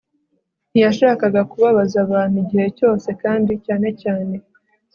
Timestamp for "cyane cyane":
3.65-4.35